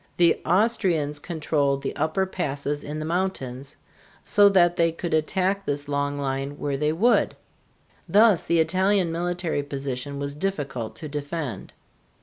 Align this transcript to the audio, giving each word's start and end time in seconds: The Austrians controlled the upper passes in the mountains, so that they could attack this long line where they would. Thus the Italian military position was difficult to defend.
The 0.17 0.41
Austrians 0.47 1.19
controlled 1.19 1.83
the 1.83 1.95
upper 1.95 2.25
passes 2.25 2.83
in 2.83 2.97
the 2.97 3.05
mountains, 3.05 3.75
so 4.23 4.49
that 4.49 4.75
they 4.75 4.91
could 4.91 5.13
attack 5.13 5.63
this 5.63 5.87
long 5.87 6.17
line 6.17 6.57
where 6.57 6.75
they 6.75 6.91
would. 6.91 7.35
Thus 8.09 8.41
the 8.41 8.59
Italian 8.59 9.11
military 9.11 9.61
position 9.61 10.17
was 10.17 10.33
difficult 10.33 10.95
to 10.95 11.07
defend. 11.07 11.71